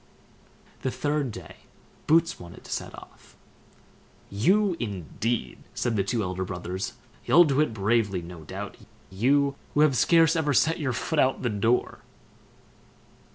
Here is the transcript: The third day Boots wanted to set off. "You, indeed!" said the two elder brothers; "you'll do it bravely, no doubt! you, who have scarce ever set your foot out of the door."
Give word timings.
The 0.81 0.89
third 0.89 1.29
day 1.31 1.57
Boots 2.07 2.39
wanted 2.39 2.63
to 2.63 2.71
set 2.71 2.97
off. 2.97 3.35
"You, 4.31 4.75
indeed!" 4.79 5.59
said 5.75 5.95
the 5.95 6.03
two 6.03 6.23
elder 6.23 6.43
brothers; 6.43 6.93
"you'll 7.25 7.43
do 7.43 7.61
it 7.61 7.71
bravely, 7.71 8.23
no 8.23 8.43
doubt! 8.43 8.77
you, 9.11 9.53
who 9.75 9.81
have 9.81 9.95
scarce 9.95 10.35
ever 10.35 10.55
set 10.55 10.79
your 10.79 10.93
foot 10.93 11.19
out 11.19 11.35
of 11.35 11.43
the 11.43 11.49
door." 11.51 11.99